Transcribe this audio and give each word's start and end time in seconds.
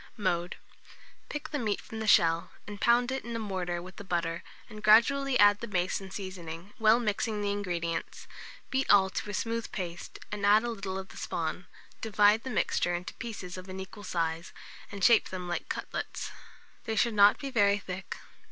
Mode. 0.17 0.55
Pick 1.29 1.49
the 1.49 1.59
meat 1.59 1.79
from 1.79 1.99
the 1.99 2.07
shell, 2.07 2.53
and 2.65 2.81
pound 2.81 3.11
it 3.11 3.23
in 3.23 3.35
a 3.35 3.37
mortar 3.37 3.83
with 3.83 3.97
the 3.97 4.03
butter, 4.03 4.41
and 4.67 4.81
gradually 4.81 5.37
add 5.37 5.59
the 5.59 5.67
mace 5.67 6.01
and 6.01 6.11
seasoning, 6.11 6.73
well 6.79 6.99
mixing 6.99 7.39
the 7.43 7.51
ingredients; 7.51 8.25
beat 8.71 8.89
all 8.89 9.11
to 9.11 9.29
a 9.29 9.33
smooth 9.35 9.71
paste, 9.71 10.17
and 10.31 10.43
add 10.43 10.63
a 10.63 10.71
little 10.71 10.97
of 10.97 11.09
the 11.09 11.17
spawn; 11.17 11.67
divide 12.01 12.41
the 12.41 12.49
mixture 12.49 12.95
into 12.95 13.13
pieces 13.13 13.57
of 13.59 13.69
an 13.69 13.79
equal 13.79 14.03
size, 14.03 14.53
and 14.91 15.03
shape 15.03 15.29
them 15.29 15.47
like 15.47 15.69
cutlets. 15.69 16.31
They 16.85 16.95
should 16.95 17.13
not 17.13 17.37
be 17.37 17.51
very 17.51 17.77
thick. 17.77 18.17